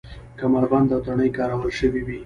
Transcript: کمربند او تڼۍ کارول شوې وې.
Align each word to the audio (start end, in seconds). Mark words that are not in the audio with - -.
کمربند 0.39 0.89
او 0.95 0.99
تڼۍ 1.05 1.29
کارول 1.37 1.71
شوې 1.79 2.01
وې. 2.07 2.17